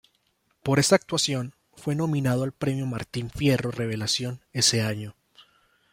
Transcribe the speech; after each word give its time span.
Por 0.63 0.79
esta 0.79 0.95
actuación 0.95 1.53
fue 1.75 1.93
nominado 1.93 2.41
al 2.43 2.53
premio 2.53 2.87
Martín 2.87 3.29
Fierro 3.29 3.69
Revelación 3.69 4.41
ese 4.51 4.81
año. 4.81 5.13